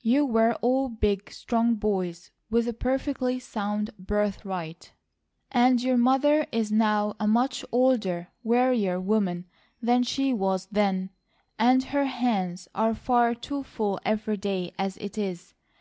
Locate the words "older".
7.70-8.32